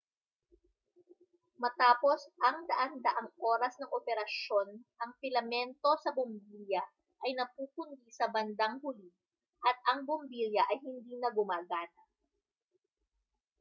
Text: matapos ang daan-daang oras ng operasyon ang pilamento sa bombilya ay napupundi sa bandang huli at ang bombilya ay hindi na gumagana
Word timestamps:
matapos 1.63 2.19
ang 2.47 2.57
daan-daang 2.69 3.29
oras 3.51 3.73
ng 3.77 3.93
operasyon 3.99 4.67
ang 5.01 5.11
pilamento 5.21 5.91
sa 6.03 6.09
bombilya 6.17 6.81
ay 7.29 7.37
napupundi 7.37 8.09
sa 8.19 8.25
bandang 8.35 8.75
huli 8.83 9.09
at 9.69 9.77
ang 9.93 9.99
bombilya 10.09 10.63
ay 10.73 10.77
hindi 10.85 11.15
na 11.21 11.29
gumagana 11.37 12.01